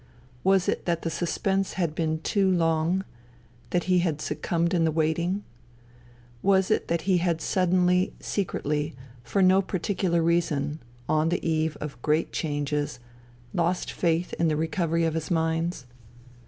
Was 0.43 0.67
it 0.67 0.85
that 0.85 1.03
the 1.03 1.11
suspense 1.11 1.73
had 1.73 1.93
been 1.93 2.21
too 2.21 2.49
long, 2.49 3.05
that 3.69 3.83
he 3.83 3.99
had 3.99 4.19
succumbed 4.19 4.73
in 4.73 4.83
the 4.83 4.89
waiting? 4.91 5.43
Was 6.41 6.71
it 6.71 6.87
that 6.87 7.01
he 7.01 7.19
had 7.19 7.39
suddenly, 7.39 8.11
secretly, 8.19 8.95
for 9.23 9.43
no 9.43 9.61
par 9.61 9.79
ticular 9.79 10.25
reason, 10.25 10.79
on 11.07 11.29
the 11.29 11.47
eve 11.47 11.77
of 11.79 12.01
great 12.01 12.31
changes, 12.31 12.97
lost 13.53 13.91
faith 13.91 14.33
in 14.39 14.47
the 14.47 14.57
recovery 14.57 15.05
of 15.05 15.13
his 15.13 15.29
mines 15.29 15.85